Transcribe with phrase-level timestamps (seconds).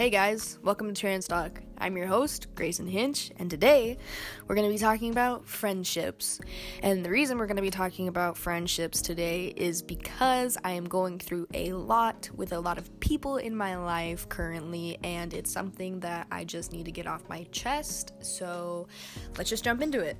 [0.00, 1.60] Hey guys, welcome to Trans Talk.
[1.76, 3.98] I'm your host, Grayson Hinch, and today
[4.46, 6.40] we're going to be talking about friendships.
[6.82, 10.86] And the reason we're going to be talking about friendships today is because I am
[10.86, 15.52] going through a lot with a lot of people in my life currently, and it's
[15.52, 18.14] something that I just need to get off my chest.
[18.22, 18.88] So
[19.36, 20.16] let's just jump into it.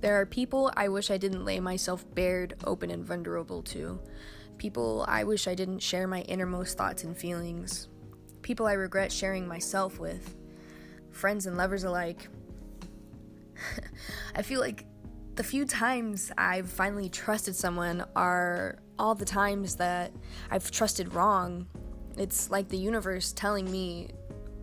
[0.00, 4.00] There are people I wish I didn't lay myself bared, open, and vulnerable to.
[4.58, 7.88] People I wish I didn't share my innermost thoughts and feelings.
[8.42, 10.36] People I regret sharing myself with.
[11.10, 12.28] Friends and lovers alike.
[14.34, 14.86] I feel like
[15.34, 20.12] the few times I've finally trusted someone are all the times that
[20.50, 21.66] I've trusted wrong.
[22.16, 24.10] It's like the universe telling me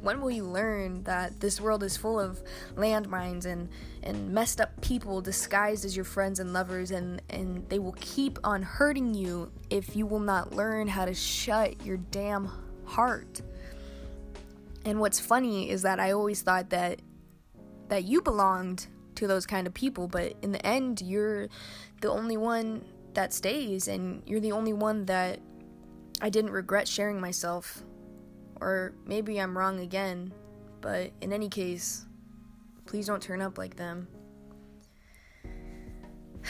[0.01, 2.41] when will you learn that this world is full of
[2.75, 3.69] landmines and,
[4.03, 8.39] and messed up people disguised as your friends and lovers and, and they will keep
[8.43, 12.49] on hurting you if you will not learn how to shut your damn
[12.85, 13.41] heart.
[14.85, 16.99] And what's funny is that I always thought that
[17.89, 21.47] that you belonged to those kind of people, but in the end you're
[21.99, 25.39] the only one that stays and you're the only one that
[26.21, 27.83] I didn't regret sharing myself
[28.61, 30.31] or maybe I'm wrong again,
[30.79, 32.05] but in any case,
[32.85, 34.07] please don't turn up like them.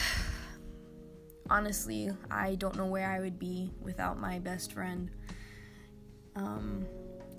[1.50, 5.10] Honestly, I don't know where I would be without my best friend.
[6.36, 6.86] Um,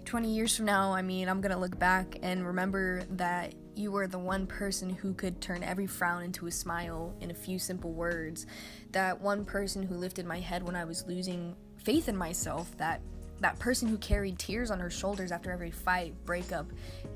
[0.05, 4.07] 20 years from now, I mean, I'm gonna look back and remember that you were
[4.07, 7.91] the one person who could turn every frown into a smile in a few simple
[7.91, 8.45] words.
[8.91, 12.75] That one person who lifted my head when I was losing faith in myself.
[12.77, 13.01] That
[13.41, 16.67] that person who carried tears on her shoulders after every fight, breakup,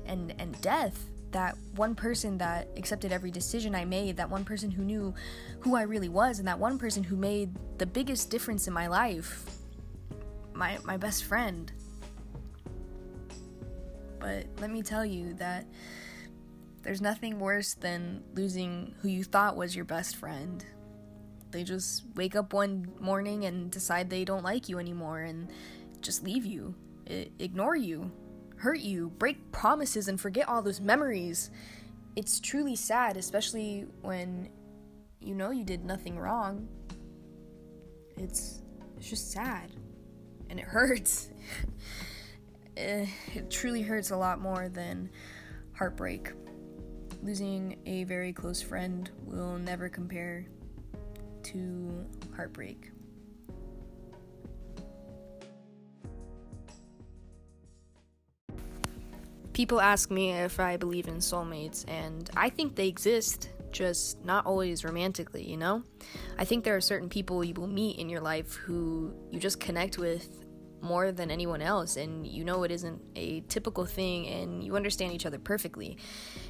[0.06, 1.10] and and death.
[1.30, 5.14] That one person that accepted every decision I made, that one person who knew
[5.60, 8.86] who I really was, and that one person who made the biggest difference in my
[8.86, 9.44] life.
[10.54, 11.70] My my best friend.
[14.18, 15.64] But let me tell you that
[16.82, 20.64] there's nothing worse than losing who you thought was your best friend.
[21.50, 25.50] They just wake up one morning and decide they don't like you anymore and
[26.00, 26.74] just leave you,
[27.08, 28.10] I- ignore you,
[28.56, 31.50] hurt you, break promises, and forget all those memories.
[32.16, 34.48] It's truly sad, especially when
[35.20, 36.68] you know you did nothing wrong.
[38.16, 38.62] It's
[38.96, 39.70] it's just sad,
[40.50, 41.30] and it hurts.
[42.76, 45.10] Eh, it truly hurts a lot more than
[45.72, 46.30] heartbreak.
[47.24, 50.46] Losing a very close friend will never compare
[51.42, 52.92] to heartbreak.
[59.58, 64.46] People ask me if I believe in soulmates, and I think they exist, just not
[64.46, 65.82] always romantically, you know?
[66.38, 69.58] I think there are certain people you will meet in your life who you just
[69.58, 70.44] connect with
[70.80, 75.12] more than anyone else, and you know it isn't a typical thing, and you understand
[75.12, 75.98] each other perfectly.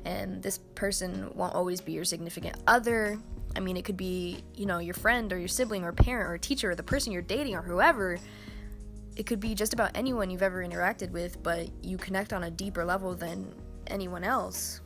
[0.05, 3.19] And this person won't always be your significant other.
[3.57, 6.37] I mean, it could be, you know, your friend or your sibling or parent or
[6.37, 8.19] teacher or the person you're dating or whoever
[9.19, 12.51] it could be just about anyone you've ever interacted with, but you connect on a
[12.51, 13.53] deeper level than
[13.89, 14.81] anyone else.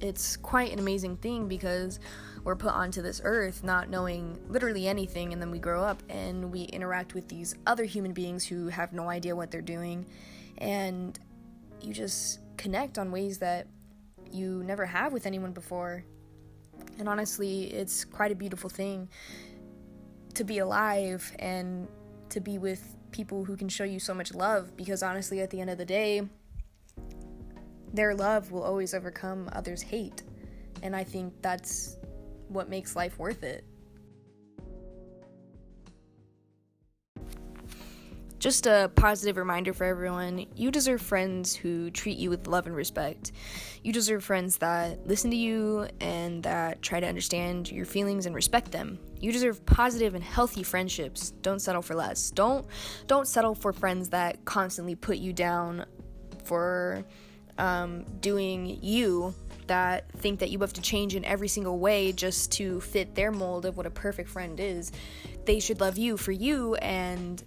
[0.00, 1.98] It's quite an amazing thing because
[2.44, 6.52] we're put onto this earth not knowing literally anything, and then we grow up and
[6.52, 10.06] we interact with these other human beings who have no idea what they're doing,
[10.58, 11.18] and
[11.80, 13.66] you just connect on ways that
[14.30, 16.04] you never have with anyone before.
[17.00, 19.08] And honestly, it's quite a beautiful thing
[20.34, 21.88] to be alive and
[22.30, 25.60] to be with people who can show you so much love because honestly, at the
[25.60, 26.22] end of the day,
[27.92, 30.22] their love will always overcome others' hate.
[30.82, 31.96] And I think that's
[32.48, 33.64] what makes life worth it.
[38.38, 42.76] Just a positive reminder for everyone you deserve friends who treat you with love and
[42.76, 43.32] respect.
[43.82, 48.34] You deserve friends that listen to you and that try to understand your feelings and
[48.34, 48.98] respect them.
[49.20, 51.30] You deserve positive and healthy friendships.
[51.40, 52.30] Don't settle for less.
[52.30, 52.66] Don't
[53.06, 55.86] don't settle for friends that constantly put you down
[56.44, 57.04] for
[57.58, 59.34] um, doing you
[59.66, 63.32] that think that you have to change in every single way just to fit their
[63.32, 64.92] mold of what a perfect friend is.
[65.44, 67.42] They should love you for you and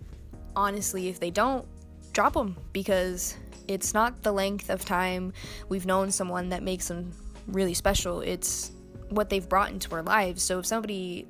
[0.55, 1.65] honestly, if they don't,
[2.13, 3.35] drop them because
[3.67, 5.31] it's not the length of time
[5.69, 7.11] we've known someone that makes them
[7.47, 8.21] really special.
[8.21, 8.71] It's
[9.09, 10.43] what they've brought into our lives.
[10.43, 11.27] So if somebody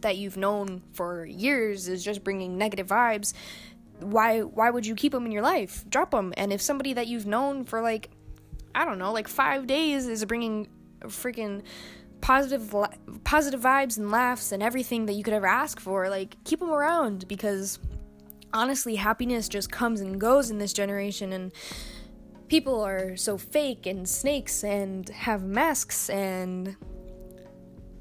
[0.00, 3.34] that you've known for years is just bringing negative vibes,
[4.00, 5.84] why why would you keep them in your life?
[5.88, 6.32] Drop them.
[6.36, 8.10] And if somebody that you've known for like
[8.74, 10.68] I don't know, like 5 days is bringing
[11.02, 11.62] freaking
[12.20, 12.74] positive
[13.24, 16.08] positive vibes and laughs and everything that you could ever ask for.
[16.08, 17.78] Like keep them around because
[18.52, 21.52] honestly, happiness just comes and goes in this generation and
[22.48, 26.76] people are so fake and snakes and have masks and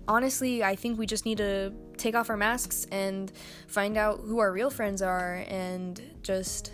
[0.07, 3.31] honestly, I think we just need to take off our masks and
[3.67, 6.73] find out who our real friends are and just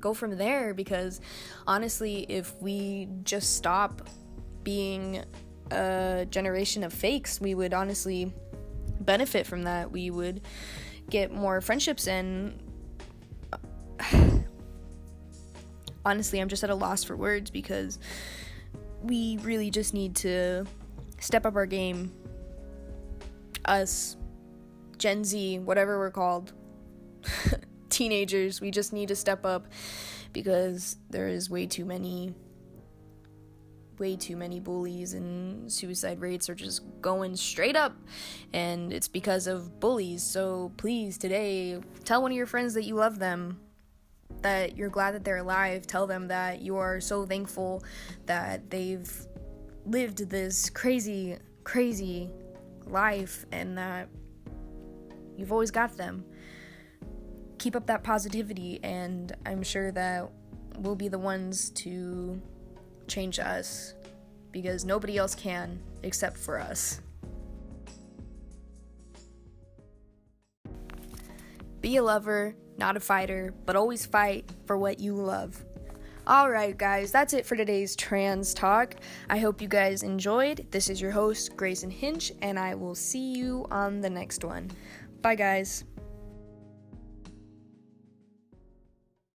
[0.00, 1.20] go from there because
[1.66, 4.08] honestly, if we just stop
[4.64, 5.24] being
[5.70, 8.32] a generation of fakes, we would honestly
[9.00, 9.90] benefit from that.
[9.90, 10.40] We would
[11.10, 12.58] get more friendships and
[16.04, 17.98] honestly, I'm just at a loss for words because
[19.02, 20.66] we really just need to
[21.20, 22.12] step up our game.
[23.64, 24.16] Us,
[24.98, 26.52] Gen Z, whatever we're called,
[27.88, 29.68] teenagers, we just need to step up
[30.32, 32.34] because there is way too many
[33.98, 37.96] way too many bullies and suicide rates are just going straight up.
[38.52, 40.22] And it's because of bullies.
[40.22, 43.60] So please today tell one of your friends that you love them
[44.42, 45.86] that you're glad that they're alive.
[45.86, 47.82] Tell them that you are so thankful
[48.26, 49.10] that they've
[49.86, 52.30] lived this crazy, crazy
[52.86, 54.08] life and that
[55.36, 56.24] you've always got them.
[57.58, 60.30] Keep up that positivity, and I'm sure that
[60.78, 62.40] we'll be the ones to
[63.08, 63.94] change us
[64.50, 67.00] because nobody else can except for us.
[71.80, 75.64] Be a lover, not a fighter, but always fight for what you love.
[76.26, 78.94] Alright, guys, that's it for today's trans talk.
[79.28, 80.66] I hope you guys enjoyed.
[80.70, 84.70] This is your host, Grayson Hinch, and I will see you on the next one.
[85.20, 85.84] Bye, guys.